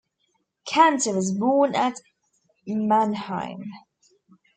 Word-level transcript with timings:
Cantor 0.65 1.13
was 1.13 1.31
born 1.31 1.75
at 1.75 1.93
Mannheim. 2.65 3.65